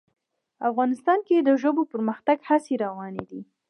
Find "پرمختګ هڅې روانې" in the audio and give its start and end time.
1.93-3.23